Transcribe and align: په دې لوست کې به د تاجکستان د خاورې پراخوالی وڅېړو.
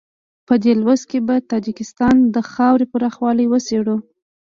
په 0.47 0.53
دې 0.63 0.73
لوست 0.81 1.05
کې 1.11 1.19
به 1.27 1.35
د 1.41 1.47
تاجکستان 1.51 2.15
د 2.35 2.37
خاورې 2.51 2.85
پراخوالی 2.93 3.45
وڅېړو. 3.49 3.97